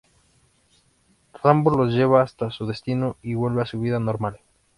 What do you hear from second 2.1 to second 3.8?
hasta su destino y vuelve a su